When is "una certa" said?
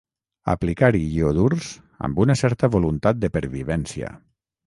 2.25-2.71